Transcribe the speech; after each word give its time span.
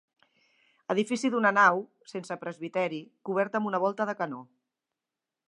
Edifici 0.93 1.29
d’una 1.35 1.51
nau, 1.57 1.83
sense 2.13 2.39
presbiteri, 2.45 3.03
cobert 3.31 3.61
amb 3.61 3.71
una 3.73 3.83
volta 3.85 4.09
de 4.13 4.19
canó. 4.25 4.43